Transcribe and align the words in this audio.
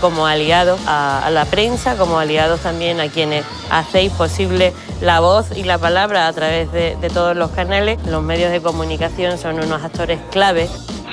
como 0.00 0.26
aliados 0.26 0.80
a, 0.86 1.28
la 1.30 1.44
prensa, 1.44 1.96
como 1.96 2.18
aliados 2.18 2.60
también 2.60 3.00
a 3.00 3.08
quienes 3.08 3.44
hacéis 3.70 4.12
posible 4.12 4.72
la 5.00 5.20
voz 5.20 5.56
y 5.56 5.64
la 5.64 5.78
palabra 5.78 6.26
a 6.26 6.32
través 6.32 6.72
de, 6.72 6.96
de 6.96 7.10
todos 7.10 7.36
los 7.36 7.50
canales. 7.50 7.98
Los 8.06 8.22
medios 8.22 8.50
de 8.50 8.60
comunicación 8.60 9.38
son 9.38 9.56
unos 9.56 9.82
actores 9.82 10.18
clave 10.30 10.68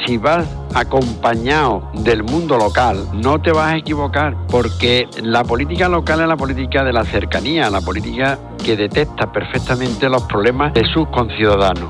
si 0.08 0.18
vas 0.18 0.48
acompañado 0.74 1.92
del 1.94 2.24
mundo 2.24 2.58
local, 2.58 3.08
no 3.14 3.42
te 3.42 3.52
vas 3.52 3.74
a 3.74 3.78
equivocar, 3.78 4.38
porque 4.48 5.08
la 5.22 5.44
política 5.44 5.90
local 5.90 6.22
es 6.22 6.28
la 6.28 6.38
política 6.38 6.84
de 6.84 6.94
la 6.94 7.04
cercanía, 7.04 7.70
la 7.70 7.82
política 7.82 8.40
que 8.64 8.78
detecta 8.78 9.32
perfectamente 9.32 10.08
los 10.08 10.24
problemas 10.24 10.74
de 10.74 10.86
sus 10.94 11.08
conciudadanos. 11.10 11.90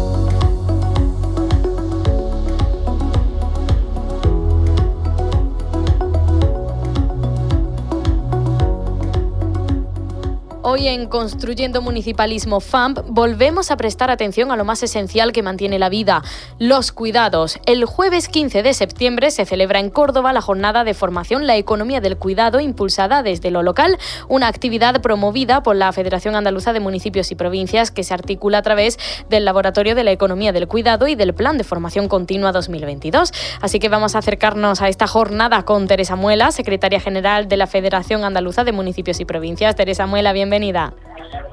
Hoy 10.73 10.87
en 10.87 11.07
Construyendo 11.07 11.81
Municipalismo 11.81 12.61
FAMP 12.61 12.99
volvemos 13.07 13.71
a 13.71 13.75
prestar 13.75 14.09
atención 14.09 14.53
a 14.53 14.55
lo 14.55 14.63
más 14.63 14.81
esencial 14.83 15.33
que 15.33 15.43
mantiene 15.43 15.79
la 15.79 15.89
vida, 15.89 16.23
los 16.59 16.93
cuidados. 16.93 17.59
El 17.65 17.83
jueves 17.83 18.29
15 18.29 18.63
de 18.63 18.73
septiembre 18.73 19.31
se 19.31 19.43
celebra 19.43 19.81
en 19.81 19.89
Córdoba 19.89 20.31
la 20.31 20.39
jornada 20.39 20.85
de 20.85 20.93
formación 20.93 21.45
La 21.45 21.57
Economía 21.57 21.99
del 21.99 22.15
Cuidado 22.15 22.61
impulsada 22.61 23.21
desde 23.21 23.51
lo 23.51 23.63
local, 23.63 23.97
una 24.29 24.47
actividad 24.47 25.01
promovida 25.01 25.61
por 25.61 25.75
la 25.75 25.91
Federación 25.91 26.37
Andaluza 26.37 26.71
de 26.71 26.79
Municipios 26.79 27.33
y 27.33 27.35
Provincias 27.35 27.91
que 27.91 28.05
se 28.05 28.13
articula 28.13 28.59
a 28.59 28.61
través 28.61 28.97
del 29.29 29.43
Laboratorio 29.43 29.93
de 29.93 30.05
la 30.05 30.11
Economía 30.11 30.53
del 30.53 30.69
Cuidado 30.69 31.09
y 31.09 31.15
del 31.15 31.33
Plan 31.33 31.57
de 31.57 31.65
Formación 31.65 32.07
Continua 32.07 32.53
2022. 32.53 33.33
Así 33.59 33.79
que 33.79 33.89
vamos 33.89 34.15
a 34.15 34.19
acercarnos 34.19 34.81
a 34.81 34.87
esta 34.87 35.05
jornada 35.05 35.63
con 35.63 35.87
Teresa 35.87 36.15
Muela, 36.15 36.49
secretaria 36.53 37.01
general 37.01 37.49
de 37.49 37.57
la 37.57 37.67
Federación 37.67 38.23
Andaluza 38.23 38.63
de 38.63 38.71
Municipios 38.71 39.19
y 39.19 39.25
Provincias. 39.25 39.75
Teresa 39.75 40.07
Muela, 40.07 40.31
bienvenida. 40.31 40.60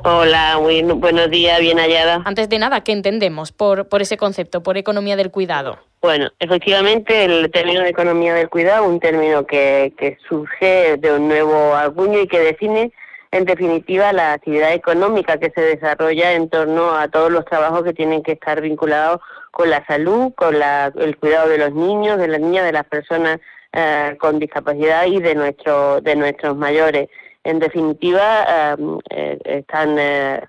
Hola, 0.04 0.58
buenos 0.58 1.30
días, 1.30 1.60
bien 1.60 1.78
hallada. 1.78 2.22
Antes 2.24 2.48
de 2.48 2.58
nada, 2.58 2.82
¿qué 2.82 2.92
entendemos 2.92 3.52
por, 3.52 3.88
por 3.88 4.02
ese 4.02 4.16
concepto, 4.16 4.62
por 4.62 4.76
economía 4.76 5.16
del 5.16 5.30
cuidado? 5.30 5.78
Bueno, 6.00 6.30
efectivamente 6.38 7.24
el 7.24 7.50
término 7.50 7.80
de 7.80 7.88
economía 7.88 8.34
del 8.34 8.48
cuidado, 8.48 8.84
un 8.84 9.00
término 9.00 9.47
que, 9.47 9.92
que 9.98 10.18
surge 10.28 10.97
de 10.98 11.12
un 11.12 11.28
nuevo 11.28 11.74
arguño 11.74 12.20
y 12.20 12.28
que 12.28 12.38
define 12.38 12.92
en 13.30 13.44
definitiva 13.44 14.12
la 14.12 14.34
actividad 14.34 14.72
económica 14.72 15.38
que 15.38 15.50
se 15.50 15.60
desarrolla 15.60 16.32
en 16.32 16.48
torno 16.48 16.94
a 16.94 17.08
todos 17.08 17.30
los 17.30 17.44
trabajos 17.44 17.82
que 17.84 17.92
tienen 17.92 18.22
que 18.22 18.32
estar 18.32 18.60
vinculados 18.60 19.20
con 19.50 19.70
la 19.70 19.84
salud, 19.86 20.32
con 20.36 20.58
la, 20.58 20.92
el 20.97 21.16
cuidado 21.16 21.48
de 21.48 21.58
los 21.58 21.72
niños, 21.72 22.18
de 22.18 22.28
las 22.28 22.41
niñas, 22.41 22.64
de 22.64 22.72
las 22.72 22.84
personas 22.84 23.41
eh, 23.72 24.16
con 24.20 24.38
discapacidad 24.38 25.06
y 25.06 25.20
de, 25.20 25.34
nuestro, 25.34 26.00
de 26.00 26.16
nuestros 26.16 26.56
mayores 26.56 27.08
en 27.48 27.60
definitiva, 27.60 28.76
eh, 29.09 29.38
están 29.44 29.98
eh, 29.98 30.42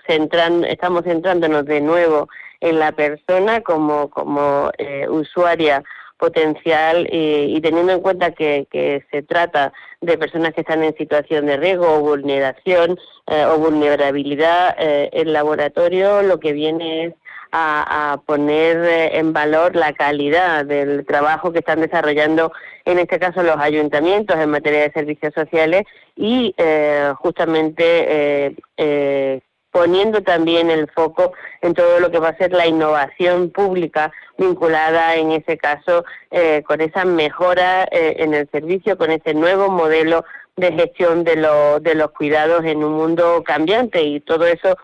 estamos 0.67 1.03
centrándonos 1.05 1.65
de 1.65 1.79
nuevo 1.79 2.27
en 2.59 2.77
la 2.77 2.91
persona 2.91 3.61
como, 3.61 4.09
como 4.09 4.69
eh, 4.77 5.07
usuaria 5.07 5.81
potencial 6.17 7.07
y, 7.09 7.61
teniendo 7.61 7.93
en 7.93 8.01
cuenta 8.01 8.31
que, 8.31 8.67
que, 8.69 9.01
se 9.09 9.23
trata 9.23 9.71
de 10.01 10.17
personas 10.17 10.53
que 10.53 10.61
están 10.61 10.83
en 10.83 10.93
situación 10.97 11.45
de 11.45 11.55
riesgo 11.55 11.87
o 11.87 12.01
vulneración 12.01 12.99
o 13.27 13.57
vulnerabilidad, 13.57 14.75
el 14.77 15.31
laboratorio 15.31 16.21
lo 16.21 16.41
que 16.41 16.51
viene 16.51 17.05
es 17.05 17.13
a, 17.51 18.21
poner 18.25 18.77
eh, 18.77 19.17
en 19.17 19.33
valor 19.33 19.75
la 19.75 19.93
calidad 19.93 20.65
del 20.65 21.05
trabajo 21.05 21.51
que 21.51 21.59
están 21.59 21.81
desarrollando, 21.81 22.51
en 22.85 22.99
este 22.99 23.19
caso 23.19 23.43
los 23.43 23.57
ayuntamientos 23.57 24.37
en 24.37 24.49
materia 24.49 24.81
de 24.81 24.91
servicios 24.91 25.33
sociales 25.33 25.83
y 26.15 26.53
eh, 26.57 27.13
justamente 27.17 28.55
eh, 28.77 29.41
poniendo 29.71 30.21
también 30.21 30.69
el 30.69 30.89
foco 30.91 31.33
en 31.61 31.73
todo 31.73 31.99
lo 31.99 32.09
que 32.09 32.19
va 32.19 32.29
a 32.29 32.37
ser 32.37 32.51
la 32.53 32.65
innovación 32.65 33.51
pública 33.51 34.11
vinculada 34.37 35.15
en 35.15 35.31
ese 35.31 35.57
caso 35.57 36.03
con 36.65 36.81
esa 36.81 37.05
mejora 37.05 37.87
en 37.91 38.33
el 38.33 38.49
servicio, 38.49 38.97
con 38.97 39.11
ese 39.11 39.35
nuevo 39.35 39.69
modelo 39.69 40.25
de 40.55 40.71
gestión 40.71 41.23
de, 41.23 41.35
de 41.81 41.95
los 41.95 42.11
cuidados 42.11 42.65
en 42.65 42.83
un 42.83 42.93
mundo 42.93 43.43
cambiante. 43.45 44.01
Y 44.01 44.21
todo 44.21 44.47
eso 44.47 44.75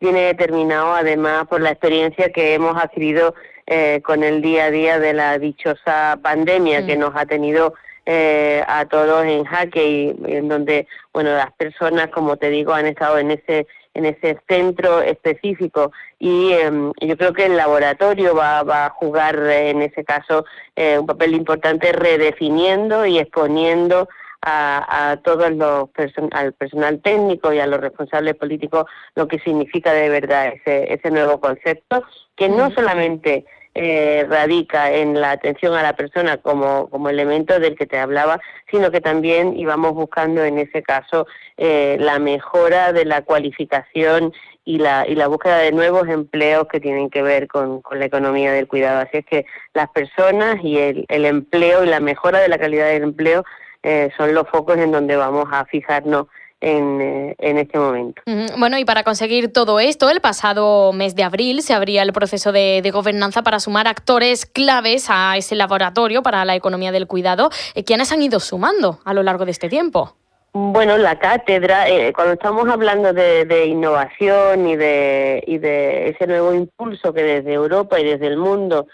viene 0.00 0.22
determinado 0.22 0.92
además 0.94 1.46
por 1.46 1.60
la 1.60 1.70
experiencia 1.70 2.32
que 2.32 2.54
hemos 2.54 2.76
adquirido 2.76 3.34
eh, 3.66 4.00
con 4.04 4.24
el 4.24 4.42
día 4.42 4.64
a 4.64 4.70
día 4.70 4.98
de 4.98 5.12
la 5.12 5.38
dichosa 5.38 6.18
pandemia 6.22 6.86
que 6.86 6.96
mm. 6.96 7.00
nos 7.00 7.14
ha 7.14 7.26
tenido 7.26 7.74
eh, 8.06 8.64
a 8.66 8.86
todos 8.86 9.24
en 9.26 9.44
jaque 9.44 9.86
y 9.86 10.32
en 10.32 10.48
donde 10.48 10.88
bueno 11.12 11.30
las 11.32 11.52
personas 11.52 12.08
como 12.08 12.36
te 12.38 12.48
digo 12.48 12.72
han 12.72 12.86
estado 12.86 13.18
en 13.18 13.30
ese 13.30 13.66
en 13.94 14.06
ese 14.06 14.38
centro 14.48 15.02
específico 15.02 15.92
y 16.18 16.52
em, 16.52 16.92
yo 17.00 17.16
creo 17.16 17.32
que 17.32 17.46
el 17.46 17.56
laboratorio 17.56 18.34
va, 18.34 18.62
va 18.62 18.86
a 18.86 18.90
jugar 18.90 19.36
en 19.36 19.82
ese 19.82 20.04
caso 20.04 20.44
eh, 20.76 20.98
un 20.98 21.06
papel 21.06 21.34
importante 21.34 21.92
redefiniendo 21.92 23.04
y 23.04 23.18
exponiendo 23.18 24.08
a, 24.42 25.10
a 25.10 25.16
todos 25.18 25.50
los 25.52 25.88
al 26.32 26.52
personal 26.54 27.00
técnico 27.00 27.52
y 27.52 27.60
a 27.60 27.66
los 27.66 27.80
responsables 27.80 28.34
políticos 28.36 28.86
lo 29.14 29.28
que 29.28 29.38
significa 29.40 29.92
de 29.92 30.08
verdad 30.08 30.48
ese, 30.48 30.92
ese 30.92 31.10
nuevo 31.10 31.40
concepto, 31.40 32.02
que 32.36 32.48
no 32.48 32.70
solamente 32.70 33.44
eh, 33.74 34.26
radica 34.28 34.92
en 34.92 35.20
la 35.20 35.30
atención 35.30 35.74
a 35.74 35.82
la 35.82 35.94
persona 35.94 36.38
como, 36.38 36.90
como 36.90 37.08
elemento 37.08 37.60
del 37.60 37.76
que 37.76 37.86
te 37.86 37.98
hablaba, 37.98 38.40
sino 38.70 38.90
que 38.90 39.00
también 39.00 39.56
íbamos 39.56 39.94
buscando 39.94 40.44
en 40.44 40.58
ese 40.58 40.82
caso 40.82 41.26
eh, 41.56 41.96
la 42.00 42.18
mejora 42.18 42.92
de 42.92 43.04
la 43.04 43.22
cualificación 43.22 44.32
y 44.64 44.78
la, 44.78 45.06
y 45.06 45.14
la 45.14 45.28
búsqueda 45.28 45.58
de 45.58 45.72
nuevos 45.72 46.08
empleos 46.08 46.66
que 46.66 46.80
tienen 46.80 47.10
que 47.10 47.22
ver 47.22 47.46
con, 47.46 47.80
con 47.80 47.98
la 47.98 48.06
economía 48.06 48.52
del 48.52 48.66
cuidado. 48.66 49.00
Así 49.00 49.18
es 49.18 49.26
que 49.26 49.46
las 49.72 49.88
personas 49.90 50.56
y 50.62 50.78
el, 50.78 51.06
el 51.08 51.24
empleo 51.24 51.84
y 51.84 51.88
la 51.88 52.00
mejora 52.00 52.40
de 52.40 52.48
la 52.48 52.58
calidad 52.58 52.88
del 52.88 53.04
empleo 53.04 53.44
eh, 53.82 54.10
son 54.16 54.34
los 54.34 54.48
focos 54.48 54.76
en 54.78 54.92
donde 54.92 55.16
vamos 55.16 55.46
a 55.50 55.64
fijarnos 55.64 56.26
en, 56.60 57.00
eh, 57.00 57.36
en, 57.38 57.58
este 57.58 57.78
momento. 57.78 58.22
Bueno, 58.58 58.78
y 58.78 58.84
para 58.84 59.02
conseguir 59.02 59.52
todo 59.52 59.80
esto, 59.80 60.10
el 60.10 60.20
pasado 60.20 60.92
mes 60.92 61.16
de 61.16 61.24
abril 61.24 61.62
se 61.62 61.74
abría 61.74 62.02
el 62.02 62.12
proceso 62.12 62.52
de, 62.52 62.80
de 62.82 62.90
gobernanza 62.90 63.42
para 63.42 63.60
sumar 63.60 63.88
actores 63.88 64.46
claves 64.46 65.06
a 65.08 65.36
ese 65.36 65.54
laboratorio 65.56 66.22
para 66.22 66.44
la 66.44 66.54
economía 66.54 66.92
del 66.92 67.06
cuidado. 67.06 67.50
Eh, 67.74 67.84
¿Quiénes 67.84 68.12
han 68.12 68.22
ido 68.22 68.40
sumando 68.40 68.98
a 69.04 69.14
lo 69.14 69.22
largo 69.22 69.44
de 69.44 69.52
este 69.52 69.68
tiempo? 69.68 70.16
Bueno, 70.52 70.98
la 70.98 71.18
cátedra, 71.18 71.88
eh, 71.88 72.12
cuando 72.12 72.32
estamos 72.32 72.68
hablando 72.68 73.12
de, 73.12 73.44
de, 73.44 73.66
innovación 73.66 74.66
y 74.66 74.74
de, 74.74 75.44
y 75.46 75.58
de 75.58 76.08
ese 76.08 76.26
nuevo 76.26 76.52
impulso 76.52 77.12
que 77.12 77.22
desde 77.22 77.52
Europa 77.52 78.00
y 78.00 78.04
desde 78.04 78.26
el 78.26 78.36
mundo 78.36 78.88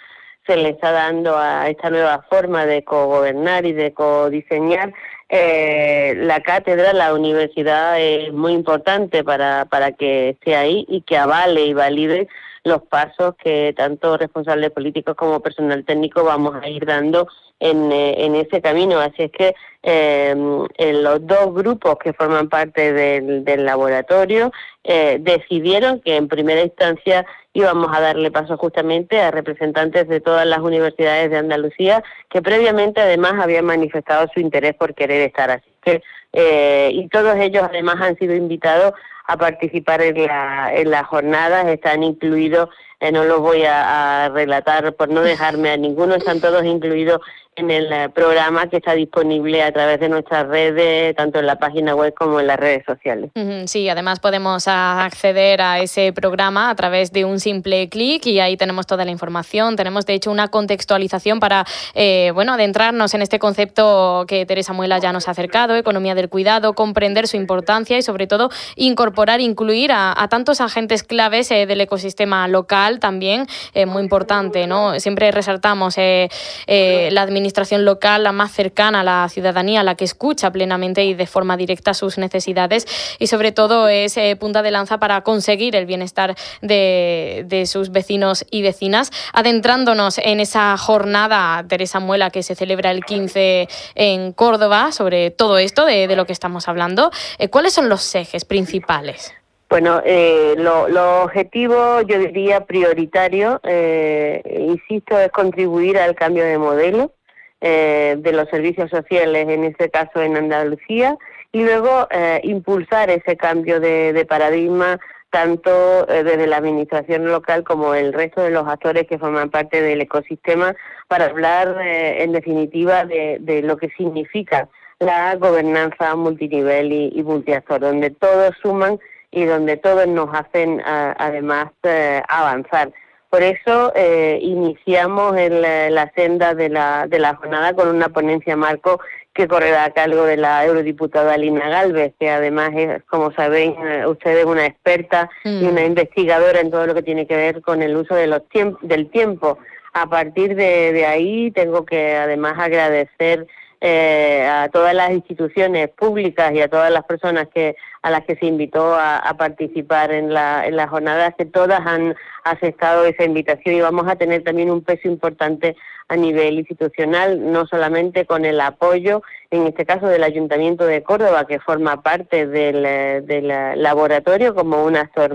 se 0.47 0.57
le 0.57 0.71
está 0.71 0.93
dando 0.93 1.37
a 1.37 1.69
esta 1.69 1.91
nueva 1.91 2.25
forma 2.31 2.67
de 2.67 2.85
cogobernar 2.85 3.67
y 3.67 3.73
de 3.73 3.93
codiseñar, 3.93 4.93
eh, 5.29 6.15
la 6.19 6.41
cátedra, 6.41 6.93
la 6.93 7.13
universidad 7.13 8.01
es 8.01 8.33
muy 8.33 8.53
importante 8.53 9.25
para, 9.25 9.65
para 9.65 9.93
que 9.93 10.31
esté 10.31 10.55
ahí 10.55 10.87
y 10.89 11.01
que 11.03 11.19
avale 11.19 11.67
y 11.67 11.75
valide 11.75 12.29
los 12.67 12.83
pasos 12.83 13.37
que 13.37 13.73
tanto 13.77 14.17
responsables 14.17 14.73
políticos 14.73 15.15
como 15.15 15.39
personal 15.39 15.85
técnico 15.85 16.25
vamos 16.25 16.57
a 16.61 16.69
ir 16.69 16.85
dando 16.85 17.29
en, 17.61 17.93
eh, 17.93 18.25
en 18.25 18.35
ese 18.35 18.61
camino. 18.61 18.99
Así 18.99 19.23
es 19.23 19.31
que 19.31 19.55
eh, 19.85 20.31
en 20.31 21.03
los 21.05 21.27
dos 21.27 21.55
grupos 21.55 21.97
que 21.99 22.13
forman 22.13 22.49
parte 22.49 22.93
del, 22.93 23.65
laboratorio 23.65 24.51
eh, 24.83 25.19
decidieron 25.21 26.01
que 26.01 26.17
en 26.17 26.27
primera 26.27 26.63
instancia 26.63 27.25
íbamos 27.53 27.97
a 27.97 28.01
darle 28.01 28.33
paso 28.33 28.57
justamente 28.57 29.21
a 29.21 29.31
representantes 29.31 30.09
de 30.09 30.21
todas 30.21 30.45
las 30.45 30.59
universidades 30.59 31.31
de 31.31 31.39
Andalucía 31.39 32.03
que 32.29 32.43
previamente 32.43 33.01
además 33.01 33.35
habían 33.41 33.65
manifestado 33.65 34.29
su 34.35 34.41
interés 34.41 34.75
por 34.75 34.95
querer 34.95 35.23
estar 35.23 35.51
así. 35.51 35.71
Que, 35.83 36.03
eh, 36.39 36.91
y 36.93 37.09
todos 37.09 37.35
ellos 37.37 37.63
además 37.65 37.97
han 37.99 38.19
sido 38.19 38.35
invitados 38.35 38.93
a 39.27 39.39
participar 39.39 40.03
en 40.03 40.27
la, 40.27 40.71
en 40.75 40.91
las 40.91 41.07
jornadas, 41.07 41.67
están 41.67 42.03
incluidos, 42.03 42.69
eh, 43.01 43.11
no 43.11 43.25
los 43.25 43.41
voy 43.41 43.65
a, 43.65 44.27
a 44.27 44.29
relatar 44.29 44.95
por 44.97 45.09
no 45.09 45.23
dejarme 45.23 45.71
a 45.71 45.79
ninguno, 45.79 46.15
están 46.15 46.43
todos 46.43 46.63
incluidos 46.63 47.23
en 47.57 47.71
el 47.71 47.93
eh, 47.93 48.09
programa 48.11 48.69
que 48.69 48.77
está 48.77 48.93
disponible 48.93 49.63
a 49.63 49.73
través 49.73 49.99
de 49.99 50.09
nuestras 50.09 50.47
redes, 50.47 51.17
tanto 51.17 51.39
en 51.39 51.47
la 51.47 51.59
página 51.59 51.95
web 51.95 52.15
como 52.15 52.39
en 52.41 52.47
las 52.47 52.59
redes 52.59 52.85
sociales. 52.87 53.31
Sí, 53.67 53.89
además 53.89 54.21
podemos 54.21 54.69
acceder 54.69 55.63
a 55.63 55.81
ese 55.81 56.13
programa 56.13 56.71
a 56.71 56.75
través 56.75 57.13
de 57.13 57.25
un 57.25 57.41
simple 57.41 57.89
clic 57.89 58.27
y 58.27 58.41
ahí 58.41 58.57
tenemos 58.57 58.87
toda 58.87 59.05
la 59.05 59.11
información. 59.11 59.77
Tenemos 59.77 60.07
de 60.07 60.15
hecho 60.15 60.31
una 60.31 60.49
contextualización 60.49 61.41
para 61.41 61.65
eh, 61.95 62.31
bueno 62.35 62.53
adentrarnos 62.53 63.15
en 63.15 63.23
este 63.23 63.39
concepto 63.39 64.25
que 64.29 64.45
Teresa 64.47 64.73
Muela 64.73 64.99
ya 64.99 65.13
nos 65.13 65.29
ha 65.29 65.31
acercado, 65.31 65.75
economía 65.77 66.15
del 66.15 66.29
cuidado, 66.29 66.75
comprender 66.75 67.27
su 67.27 67.37
importancia 67.37 67.97
y 67.97 68.03
sobre 68.03 68.27
todo 68.27 68.51
incorporar, 68.77 69.41
incluir 69.41 69.93
a, 69.93 70.13
a 70.21 70.29
tantos 70.29 70.61
agentes 70.61 71.03
claves 71.03 71.51
eh, 71.51 71.67
del 71.67 71.81
ecosistema 71.81 72.47
local 72.49 73.01
también 73.01 73.47
eh, 73.75 73.87
muy 73.87 74.03
importante, 74.03 74.67
¿no? 74.67 74.99
Siempre 75.01 75.31
resaltamos 75.31 75.97
eh, 75.99 76.29
la 76.67 77.23
administración 77.23 77.46
administración 77.47 77.85
local, 77.85 78.25
la 78.25 78.33
más 78.33 78.51
cercana 78.51 79.01
a 79.01 79.05
la 79.05 79.29
ciudadanía, 79.29 79.85
la 79.85 79.95
que 79.95 80.05
escucha 80.05 80.51
plenamente 80.51 81.05
y 81.05 81.15
de 81.15 81.27
forma 81.29 81.57
directa 81.57 81.95
sus 81.95 82.19
necesidades 82.19 82.87
y 83.21 83.29
sobre 83.29 83.53
todo 83.53 83.89
es 83.89 84.17
eh, 84.17 84.35
punta 84.35 84.63
de 84.63 84.73
lanza 84.73 84.99
para 84.99 85.21
conseguir 85.21 85.77
el 85.77 85.87
bienestar 85.87 86.35
de, 86.61 87.65
sus 87.67 87.93
vecinos 87.93 88.45
y 88.51 88.63
vecinas. 88.63 89.13
Adentrándonos 89.33 90.19
en 90.19 90.41
esa 90.41 90.77
jornada, 90.77 91.65
Teresa 91.69 92.01
Muela, 92.01 92.31
que 92.31 92.43
se 92.43 92.57
celebra 92.57 92.91
el 92.91 93.05
15 93.05 93.69
en 93.95 94.33
Córdoba, 94.33 94.91
sobre 94.91 95.31
todo 95.31 95.59
esto 95.59 95.85
de, 95.87 96.17
lo 96.17 96.27
que 96.27 96.33
estamos 96.33 96.67
hablando, 96.67 97.13
eh, 97.39 97.49
¿cuáles 97.49 97.75
son 97.75 97.89
los 97.89 98.15
ejes 98.15 98.45
principales? 98.45 99.33
Bueno, 99.69 100.01
eh, 100.05 100.55
lo, 100.59 100.89
lo, 100.89 101.25
objetivo, 101.25 102.01
yo 102.03 102.19
diría 102.19 102.65
prioritario, 102.65 103.61
eh, 103.65 104.41
insisto, 104.61 105.19
es 105.19 105.31
contribuir 105.33 105.99
al 105.99 106.15
cambio 106.15 106.45
de 106.45 106.57
modelo 106.57 107.16
eh, 107.61 108.17
de 108.19 108.33
los 108.33 108.49
servicios 108.49 108.91
sociales, 108.91 109.49
en 109.49 109.65
este 109.65 109.91
caso 109.91 110.23
en 110.23 110.37
Andalucía, 110.37 111.17
y 111.53 111.65
luego 111.65 112.07
eh, 112.11 112.41
impulsar 112.45 113.11
ese 113.11 113.37
cambio 113.37 113.81
de, 113.81 114.27
paradigma 114.29 114.99
tanto 115.31 116.09
eh, 116.09 116.23
desde 116.23 116.47
la 116.47 116.59
administración 116.59 117.27
local 117.27 117.65
como 117.65 117.95
el 117.95 118.13
resto 118.13 118.43
de 118.43 118.51
los 118.51 118.67
actores 118.67 119.07
que 119.07 119.19
forman 119.19 119.51
parte 119.51 119.81
del 119.81 120.01
ecosistema 120.01 120.75
para 121.09 121.27
hablar 121.27 121.79
eh, 121.83 122.23
en 122.23 122.33
definitiva 122.33 123.05
de, 123.05 123.39
de, 123.41 123.63
lo 123.63 123.77
que 123.77 123.89
significa 123.97 124.69
la 124.99 125.35
gobernanza 125.37 126.15
multinivel 126.15 126.93
y, 126.93 127.13
y 127.15 127.23
multiactor, 127.23 127.81
donde 127.81 128.11
todos 128.11 128.55
suman 128.63 128.99
y 129.31 129.45
donde 129.45 129.77
todos 129.77 130.07
nos 130.07 130.29
hacen 130.35 130.83
además 130.85 131.69
eh, 131.83 132.23
avanzar. 132.29 132.91
Por 133.37 133.43
eso 133.43 133.93
eh, 133.95 134.39
iniciamos 134.41 135.37
el, 135.37 135.61
la 135.61 136.11
senda 136.17 136.55
de 136.55 136.71
la, 136.71 137.07
de 137.07 137.19
la 137.19 137.35
jornada 137.35 137.75
con 137.75 137.95
una 137.95 138.09
ponencia 138.09 138.57
marco 138.57 138.99
que 139.35 139.47
correrá 139.47 139.85
a 139.85 139.91
cargo 139.91 140.25
de 140.25 140.39
la 140.39 140.65
eurodiputada 140.65 141.37
Lina 141.37 141.69
Galvez, 141.69 142.15
que 142.19 142.31
además 142.31 142.71
es, 142.75 143.03
como 143.05 143.33
saben 143.33 143.75
eh, 143.87 144.07
ustedes, 144.07 144.47
una 144.47 144.65
experta 144.65 145.29
mm. 145.45 145.65
y 145.65 145.67
una 145.67 145.85
investigadora 145.85 146.61
en 146.61 146.71
todo 146.71 146.87
lo 146.87 146.95
que 146.95 147.03
tiene 147.03 147.27
que 147.27 147.37
ver 147.37 147.61
con 147.61 147.83
el 147.83 147.95
uso 147.95 148.15
de 148.15 148.27
los 148.27 148.49
tiemp 148.49 148.81
del 148.81 149.11
tiempo. 149.11 149.59
A 149.93 150.09
partir 150.09 150.55
de, 150.55 150.95
de 150.95 151.05
ahí 151.05 151.51
tengo 151.51 151.85
que 151.85 152.17
además 152.17 152.55
agradecer 152.59 153.47
eh, 153.83 154.49
a 154.51 154.71
todas 154.71 154.95
las 154.95 155.11
instituciones 155.11 155.91
públicas 155.91 156.51
y 156.55 156.63
a 156.63 156.69
todas 156.69 156.91
las 156.91 157.05
personas 157.05 157.49
que 157.55 157.77
a 158.07 158.11
las 158.11 158.25
que 158.25 158.37
se 158.37 158.47
invitó 158.47 158.95
a, 158.95 159.35
participar 159.37 160.13
en 160.13 160.33
la, 160.33 160.65
en 160.65 160.77
la 160.77 160.87
jornada, 160.87 161.33
que 161.33 161.45
todas 161.45 161.81
han 161.85 162.15
aceptado 162.45 163.05
esa 163.05 163.25
invitación 163.25 163.75
y 163.75 163.81
vamos 163.81 164.07
a 164.07 164.15
tener 164.15 164.45
también 164.45 164.71
un 164.71 164.85
peso 164.85 165.09
importante 165.09 165.75
a 166.07 166.15
nivel 166.15 166.61
institucional, 166.61 167.51
no 167.51 167.67
solamente 167.67 168.25
con 168.25 168.45
el 168.45 168.61
apoyo, 168.61 169.23
en 169.51 169.67
este 169.67 169.85
caso 169.85 170.07
del 170.07 170.23
Ayuntamiento 170.23 170.87
de 170.87 171.03
Córdoba, 171.03 171.49
que 171.49 171.59
forma 171.59 172.01
parte 172.03 172.47
del, 172.47 173.27
del 173.27 173.49
laboratorio 173.83 174.55
como 174.55 174.85
un 174.85 174.95
actor 174.95 175.35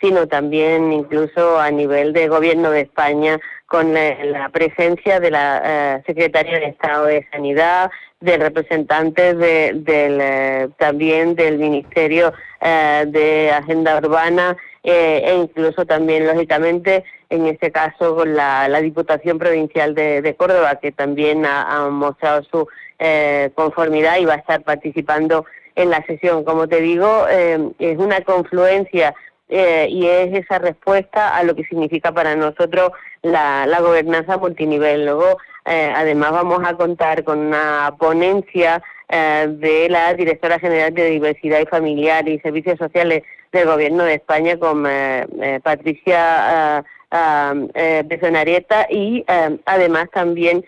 sino 0.00 0.26
también 0.26 0.92
incluso 0.92 1.60
a 1.60 1.70
nivel 1.70 2.12
de 2.12 2.26
Gobierno 2.26 2.72
de 2.72 2.80
España 2.80 3.38
con 3.66 3.94
la 3.94 4.48
presencia 4.48 5.20
de 5.20 5.30
la 5.30 5.62
eh, 5.64 6.02
Secretaria 6.06 6.58
de 6.58 6.66
Estado 6.66 7.04
de 7.04 7.28
Sanidad, 7.30 7.88
de 8.20 8.36
representantes 8.36 9.38
de, 9.38 9.72
del, 9.74 10.18
eh, 10.20 10.68
también 10.78 11.34
del 11.34 11.58
Ministerio 11.58 12.32
eh, 12.60 13.04
de 13.08 13.50
Agenda 13.50 13.96
Urbana 13.96 14.56
eh, 14.82 15.22
e 15.24 15.34
incluso 15.34 15.84
también, 15.84 16.26
lógicamente, 16.26 17.04
en 17.28 17.46
este 17.46 17.70
caso 17.70 18.16
con 18.16 18.34
la, 18.34 18.68
la 18.68 18.80
Diputación 18.80 19.38
Provincial 19.38 19.94
de, 19.94 20.22
de, 20.22 20.34
Córdoba, 20.34 20.76
que 20.76 20.92
también 20.92 21.44
ha, 21.44 21.62
ha 21.62 21.88
mostrado 21.90 22.42
su 22.44 22.68
eh, 22.98 23.50
conformidad 23.54 24.18
y 24.18 24.24
va 24.24 24.34
a 24.34 24.38
estar 24.38 24.62
participando 24.62 25.44
en 25.74 25.90
la 25.90 26.04
sesión. 26.06 26.44
Como 26.44 26.68
te 26.68 26.80
digo, 26.80 27.26
eh, 27.30 27.58
es 27.78 27.98
una 27.98 28.20
confluencia 28.22 29.14
eh, 29.48 29.86
y 29.90 30.06
es 30.06 30.32
esa 30.34 30.58
respuesta 30.58 31.36
a 31.36 31.42
lo 31.42 31.54
que 31.54 31.64
significa 31.64 32.12
para 32.12 32.36
nosotros 32.36 32.90
la, 33.22 33.66
la 33.66 33.80
gobernanza 33.80 34.38
multinivel. 34.38 35.04
Luego, 35.04 35.38
eh, 35.64 35.92
además, 35.94 36.32
vamos 36.32 36.60
a 36.64 36.74
contar 36.74 37.24
con 37.24 37.38
una 37.38 37.94
ponencia 37.98 38.82
eh, 39.08 39.46
de 39.48 39.88
la 39.88 40.14
directora 40.14 40.58
general 40.58 40.94
de 40.94 41.10
Diversidad 41.10 41.60
y 41.60 41.66
Familiar 41.66 42.28
y 42.28 42.38
Servicios 42.40 42.78
Sociales 42.78 43.22
del 43.52 43.66
Gobierno 43.66 44.04
de 44.04 44.14
España 44.14 44.58
con 44.58 44.86
eh, 44.86 45.26
eh, 45.40 45.60
Patricia 45.62 46.84
Besonarieta 48.04 48.86
y 48.88 49.24
además 49.64 50.08
también 50.12 50.64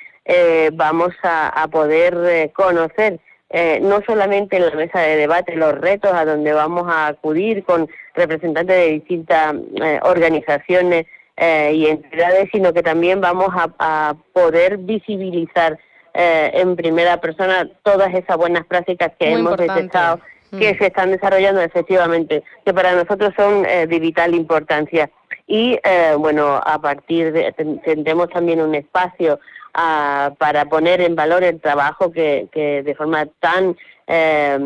vamos 0.72 1.12
a, 1.22 1.48
a 1.50 1.68
poder 1.68 2.50
conocer 2.52 3.20
eh, 3.54 3.80
no 3.82 4.00
solamente 4.06 4.56
en 4.56 4.64
la 4.64 4.74
mesa 4.74 5.00
de 5.00 5.16
debate 5.16 5.54
los 5.56 5.74
retos 5.74 6.10
a 6.14 6.24
donde 6.24 6.54
vamos 6.54 6.84
a 6.88 7.08
acudir 7.08 7.64
con 7.64 7.86
representantes 8.14 8.74
de 8.74 8.92
distintas 8.92 9.54
eh, 9.74 10.00
organizaciones 10.04 11.04
eh, 11.36 11.72
y 11.74 11.86
entidades, 11.86 12.48
sino 12.52 12.72
que 12.72 12.82
también 12.82 13.20
vamos 13.20 13.48
a, 13.52 13.70
a 13.78 14.14
poder 14.32 14.78
visibilizar 14.78 15.78
eh, 16.14 16.50
en 16.54 16.76
primera 16.76 17.20
persona 17.20 17.68
todas 17.82 18.12
esas 18.14 18.36
buenas 18.36 18.66
prácticas 18.66 19.12
que 19.18 19.30
Muy 19.30 19.40
hemos 19.40 19.52
importante. 19.52 19.74
detectado 19.74 20.20
que 20.50 20.74
mm. 20.74 20.78
se 20.78 20.86
están 20.86 21.10
desarrollando 21.10 21.62
efectivamente, 21.62 22.42
que 22.64 22.74
para 22.74 22.92
nosotros 22.92 23.32
son 23.34 23.64
eh, 23.64 23.86
de 23.86 23.98
vital 23.98 24.34
importancia. 24.34 25.10
y 25.46 25.78
eh, 25.82 26.14
bueno, 26.18 26.60
a 26.62 26.78
partir 26.80 27.32
de, 27.32 27.52
tendremos 27.82 28.28
también 28.28 28.60
un 28.60 28.74
espacio 28.74 29.40
ah, 29.72 30.32
para 30.38 30.66
poner 30.66 31.00
en 31.00 31.16
valor 31.16 31.42
el 31.42 31.58
trabajo 31.60 32.12
que, 32.12 32.48
que 32.52 32.82
de 32.82 32.94
forma 32.94 33.24
tan 33.40 33.74
eh, 34.14 34.58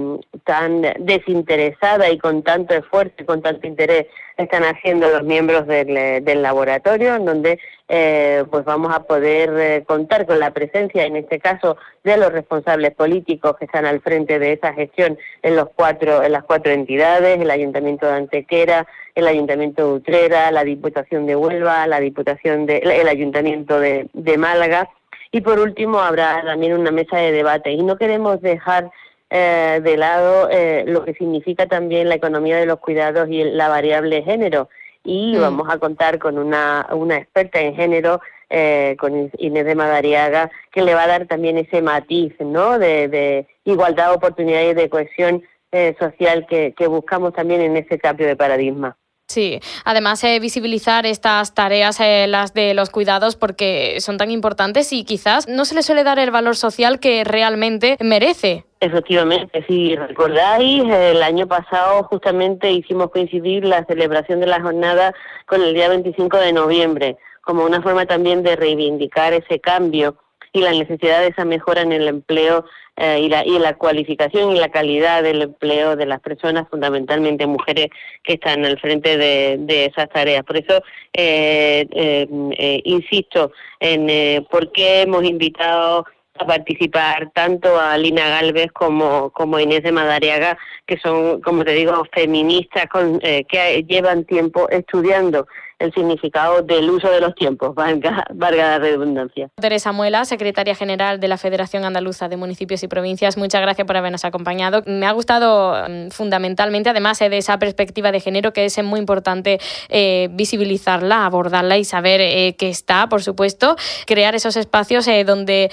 tan 0.43 0.83
desinteresada 0.99 2.11
y 2.11 2.19
con 2.19 2.43
tanto 2.43 2.75
esfuerzo 2.75 3.15
y 3.21 3.25
con 3.25 3.43
tanto 3.43 3.65
interés 3.65 4.07
están 4.37 4.65
haciendo 4.65 5.09
los 5.09 5.23
miembros 5.23 5.69
del, 5.69 6.25
del 6.25 6.43
laboratorio, 6.43 7.15
en 7.15 7.25
donde 7.25 7.61
eh, 7.89 8.45
pues 8.51 8.65
vamos 8.65 8.93
a 8.93 9.05
poder 9.05 9.51
eh, 9.57 9.85
contar 9.87 10.27
con 10.27 10.41
la 10.41 10.51
presencia, 10.51 11.05
en 11.05 11.15
este 11.15 11.39
caso, 11.39 11.77
de 12.03 12.17
los 12.17 12.33
responsables 12.33 12.93
políticos 12.97 13.55
que 13.57 13.67
están 13.67 13.87
al 13.87 14.01
frente 14.01 14.41
de 14.41 14.55
esa 14.55 14.75
gestión 14.75 15.17
en 15.43 15.55
los 15.55 15.69
cuatro, 15.77 16.25
en 16.25 16.33
las 16.33 16.43
cuatro 16.43 16.73
entidades, 16.73 17.41
el 17.41 17.51
Ayuntamiento 17.53 18.07
de 18.07 18.15
Antequera, 18.15 18.85
el 19.15 19.29
Ayuntamiento 19.29 19.87
de 19.87 19.93
Utrera, 19.93 20.51
la 20.51 20.65
Diputación 20.65 21.25
de 21.27 21.37
Huelva, 21.37 21.87
la 21.87 22.01
Diputación 22.01 22.67
de, 22.67 22.79
el 22.79 23.07
Ayuntamiento 23.07 23.79
de 23.79 24.37
Málaga. 24.37 24.91
Y 25.31 25.41
por 25.41 25.61
último 25.61 26.01
habrá 26.01 26.43
también 26.45 26.73
una 26.73 26.91
mesa 26.91 27.19
de 27.19 27.31
debate. 27.31 27.71
Y 27.71 27.83
no 27.83 27.97
queremos 27.97 28.41
dejar 28.41 28.91
eh, 29.31 29.81
de 29.83 29.97
lado 29.97 30.49
eh, 30.51 30.85
lo 30.87 31.05
que 31.05 31.15
significa 31.15 31.67
también 31.67 32.09
la 32.09 32.15
economía 32.15 32.57
de 32.57 32.67
los 32.67 32.79
cuidados 32.79 33.29
y 33.29 33.45
la 33.45 33.69
variable 33.69 34.23
género. 34.23 34.69
Y 35.05 35.37
mm. 35.37 35.41
vamos 35.41 35.69
a 35.71 35.79
contar 35.79 36.19
con 36.19 36.39
una, 36.39 36.87
una 36.93 37.17
experta 37.17 37.61
en 37.61 37.75
género, 37.75 38.21
eh, 38.51 38.97
con 38.99 39.31
Inés 39.39 39.65
de 39.65 39.75
Madariaga, 39.75 40.51
que 40.73 40.83
le 40.83 40.95
va 40.95 41.05
a 41.05 41.09
dar 41.09 41.27
también 41.27 41.59
ese 41.59 41.83
matiz 41.83 42.35
¿no? 42.41 42.79
de, 42.79 43.09
de 43.09 43.47
igualdad 43.65 44.11
de 44.11 44.17
oportunidades 44.17 44.73
y 44.73 44.75
de 44.75 44.89
cohesión 44.89 45.43
eh, 45.73 45.97
social 45.99 46.47
que, 46.49 46.75
que 46.77 46.87
buscamos 46.87 47.33
también 47.33 47.61
en 47.61 47.77
ese 47.77 47.99
cambio 47.99 48.27
de 48.27 48.37
paradigma. 48.37 48.97
Sí, 49.29 49.59
además 49.85 50.23
eh, 50.23 50.39
visibilizar 50.39 51.05
estas 51.05 51.53
tareas, 51.53 51.99
eh, 51.99 52.27
las 52.29 52.55
de 52.55 52.75
los 52.75 52.91
cuidados, 52.91 53.35
porque 53.35 53.97
son 54.01 54.19
tan 54.19 54.31
importantes 54.31 54.93
y 54.93 55.05
quizás 55.05 55.49
no 55.49 55.65
se 55.65 55.75
le 55.75 55.83
suele 55.83 56.05
dar 56.05 56.21
el 56.21 56.31
valor 56.31 56.57
social 56.57 57.01
que 57.01 57.25
realmente 57.25 57.97
merece. 58.01 58.66
Efectivamente, 58.79 59.65
si 59.67 59.97
recordáis, 59.97 60.85
el 60.85 61.23
año 61.23 61.47
pasado 61.47 62.03
justamente 62.05 62.71
hicimos 62.71 63.11
coincidir 63.11 63.65
la 63.65 63.85
celebración 63.87 64.41
de 64.41 64.47
la 64.47 64.61
jornada 64.61 65.15
con 65.47 65.63
el 65.63 65.73
día 65.73 65.89
25 65.89 66.37
de 66.37 66.53
noviembre, 66.53 67.17
como 67.41 67.65
una 67.65 67.81
forma 67.81 68.05
también 68.05 68.43
de 68.43 68.55
reivindicar 68.55 69.33
ese 69.33 69.61
cambio 69.61 70.17
y 70.53 70.61
la 70.61 70.73
necesidad 70.73 71.21
de 71.21 71.29
esa 71.29 71.45
mejora 71.47 71.83
en 71.83 71.93
el 71.93 72.07
empleo 72.07 72.67
eh, 72.99 73.21
y, 73.21 73.29
la, 73.29 73.47
y 73.47 73.59
la 73.59 73.75
cualificación 73.75 74.53
y 74.57 74.59
la 74.59 74.71
calidad 74.71 75.23
del 75.23 75.43
empleo 75.43 75.97
de 75.97 76.07
las 76.07 76.21
personas, 76.21 76.69
fundamentalmente 76.71 77.47
mujeres 77.47 77.89
que 78.25 78.35
están 78.35 78.65
al 78.65 78.79
frente 78.79 79.19
de, 79.19 79.57
de 79.59 79.87
esas 79.87 80.09
tareas. 80.09 80.45
Por 80.45 80.57
eso, 80.57 80.83
eh, 81.13 81.87
eh, 81.93 82.81
insisto 82.85 83.53
en 83.81 84.45
por 84.47 84.73
qué 84.73 85.03
hemos 85.03 85.25
invitado 85.25 86.07
a 86.39 86.47
participar 86.47 87.31
tanto 87.35 87.79
a 87.79 87.97
Lina 87.99 88.29
Galvez 88.29 88.71
como, 88.73 89.31
como 89.31 89.59
Inés 89.59 89.83
de 89.83 89.93
Madariaga, 89.93 90.59
que 90.87 90.99
son, 90.99 91.41
como 91.41 91.65
te 91.65 91.73
digo, 91.73 92.07
feministas 92.13 92.87
con, 92.87 93.19
que 93.21 93.85
llevan 93.89 94.25
tiempo 94.25 94.69
estudiando 94.69 95.47
el 95.79 95.93
significado 95.93 96.63
del 96.63 96.89
uso 96.89 97.11
de 97.11 97.21
los 97.21 97.35
tiempos, 97.35 97.75
valga, 97.75 98.25
la 98.31 98.79
redundancia. 98.79 99.51
Teresa 99.61 99.93
Muela, 99.93 100.25
secretaria 100.25 100.75
general 100.75 101.21
de 101.21 101.29
la 101.29 101.37
Federación 101.37 101.85
Andaluza 101.85 102.29
de 102.29 102.37
Municipios 102.37 102.83
y 102.83 102.89
Provincias, 102.89 103.37
muchas 103.37 103.61
gracias 103.61 103.87
por 103.87 103.97
habernos 103.97 104.25
acompañado. 104.25 104.83
Me 104.87 105.07
ha 105.07 105.13
gustado 105.13 105.87
mm, 105.89 106.11
fundamentalmente, 106.11 106.89
además 106.89 107.21
eh, 107.21 107.29
de 107.29 107.39
esa 107.39 107.59
perspectiva 107.59 108.11
de 108.11 108.21
género, 108.21 108.53
que 108.53 108.65
es 108.65 108.83
muy 108.83 109.01
importante 109.01 109.59
eh, 109.89 110.29
visibilizarla, 110.33 111.27
abordarla 111.27 111.77
y 111.77 111.85
saber 111.85 112.21
eh, 112.23 112.55
que 112.57 112.69
está, 112.71 113.09
por 113.09 113.23
supuesto, 113.23 113.77
crear 114.07 114.35
esos 114.35 114.57
espacios 114.57 115.07
donde 115.27 115.71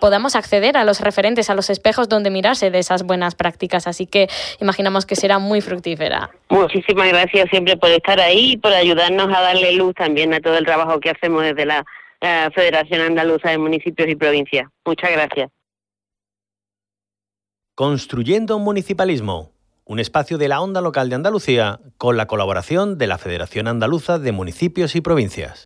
podamos 0.00 0.34
acceder 0.34 0.76
a 0.76 0.84
los 0.84 1.00
referentes, 1.00 1.50
a 1.50 1.54
los 1.54 1.70
espejos 1.70 2.08
donde 2.08 2.30
mirarse 2.30 2.70
de 2.70 2.78
esas 2.78 3.04
buenas 3.04 3.34
prácticas. 3.34 3.86
Así 3.86 4.06
que 4.06 4.28
imaginamos 4.60 5.06
que 5.06 5.16
será 5.16 5.38
muy 5.38 5.60
fructífera. 5.60 6.30
Muchísimas 6.48 7.08
gracias 7.08 7.48
siempre 7.50 7.76
por 7.76 7.90
estar 7.90 8.20
ahí 8.20 8.52
y 8.52 8.56
por 8.56 8.72
ayudarnos 8.72 9.32
a 9.32 9.41
darle 9.42 9.72
luz 9.74 9.94
también 9.94 10.32
a 10.34 10.40
todo 10.40 10.56
el 10.56 10.64
trabajo 10.64 11.00
que 11.00 11.10
hacemos 11.10 11.42
desde 11.42 11.66
la 11.66 11.84
Federación 12.54 13.00
Andaluza 13.00 13.50
de 13.50 13.58
Municipios 13.58 14.08
y 14.08 14.14
Provincias. 14.14 14.68
Muchas 14.84 15.10
gracias. 15.10 15.50
Construyendo 17.74 18.56
un 18.56 18.64
municipalismo, 18.64 19.50
un 19.84 19.98
espacio 19.98 20.38
de 20.38 20.48
la 20.48 20.60
onda 20.60 20.80
local 20.80 21.08
de 21.08 21.16
Andalucía 21.16 21.80
con 21.98 22.16
la 22.16 22.26
colaboración 22.26 22.96
de 22.98 23.06
la 23.06 23.18
Federación 23.18 23.66
Andaluza 23.66 24.18
de 24.18 24.30
Municipios 24.30 24.94
y 24.94 25.00
Provincias. 25.00 25.60